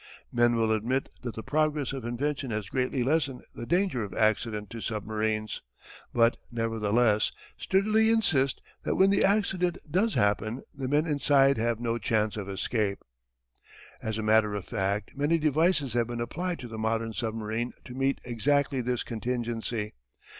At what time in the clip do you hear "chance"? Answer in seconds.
11.99-12.35